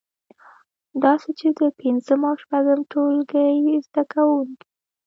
داسې 1.03 1.29
چې 1.39 1.47
د 1.59 1.61
پنځم 1.79 2.21
او 2.29 2.35
شپږم 2.41 2.79
ټولګي 2.91 3.57
زده 3.85 4.03
کوونکی 4.13 4.67